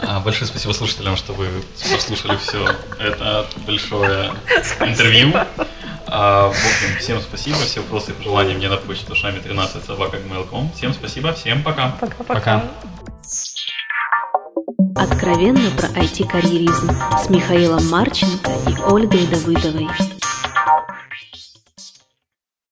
[0.00, 1.48] А, Большое спасибо слушателям, что вы
[1.92, 2.64] послушали все
[2.98, 4.32] это большое
[4.80, 5.32] интервью.
[6.06, 10.18] А, в общем, всем спасибо, все вопросы и пожелания мне на почту шами 13 собака
[10.76, 11.90] Всем спасибо, всем пока.
[12.00, 12.34] Пока-пока.
[12.34, 12.64] Пока.
[14.96, 19.88] Откровенно про IT-карьеризм с Михаилом Марченко и Ольгой Давыдовой.